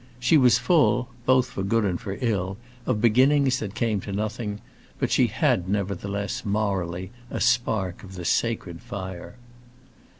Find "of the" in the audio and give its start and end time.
8.03-8.25